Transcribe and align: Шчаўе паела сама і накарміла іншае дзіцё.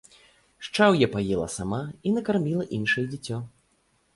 Шчаўе 0.67 1.09
паела 1.15 1.45
сама 1.57 1.81
і 2.09 2.15
накарміла 2.17 2.65
іншае 2.79 3.05
дзіцё. 3.13 3.37